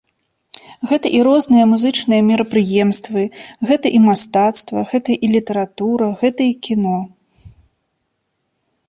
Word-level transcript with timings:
Гэта 0.91 1.07
і 1.17 1.19
розныя 1.27 1.65
музычныя 1.73 2.21
мерапрыемствы, 2.29 3.21
гэта 3.71 3.87
і 3.99 4.01
мастацтва, 4.07 4.79
гэта 4.95 5.09
і 5.29 5.29
літаратура, 5.35 6.07
гэта 6.25 6.41
і 6.53 6.57
кіно. 6.69 6.95